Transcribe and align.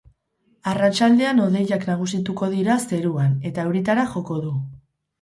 Arratsaldean 0.71 1.43
hodeiak 1.43 1.87
nagusituko 1.91 2.51
dira 2.57 2.81
zeruan 2.91 3.39
eta 3.53 3.71
euritara 3.71 4.11
joko 4.19 4.45
du. 4.45 4.61